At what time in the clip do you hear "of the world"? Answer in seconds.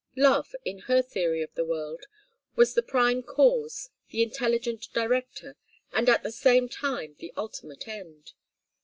1.43-2.07